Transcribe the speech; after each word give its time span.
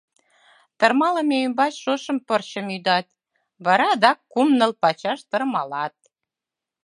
Тырмалыме 0.79 1.37
ӱмбач 1.45 1.73
шошым 1.83 2.17
пырчым 2.27 2.67
ӱдат, 2.77 3.07
вара 3.65 3.85
адак 3.95 4.19
кум-ныл 4.31 4.71
пачаш 4.81 5.19
тырмалат. 5.29 5.95